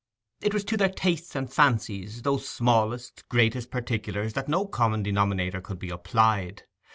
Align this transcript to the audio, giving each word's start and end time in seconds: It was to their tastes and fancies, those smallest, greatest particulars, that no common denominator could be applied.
It 0.41 0.51
was 0.55 0.63
to 0.65 0.77
their 0.77 0.89
tastes 0.89 1.35
and 1.35 1.47
fancies, 1.53 2.23
those 2.23 2.49
smallest, 2.49 3.29
greatest 3.29 3.69
particulars, 3.69 4.33
that 4.33 4.49
no 4.49 4.65
common 4.65 5.03
denominator 5.03 5.61
could 5.61 5.77
be 5.77 5.91
applied. 5.91 6.63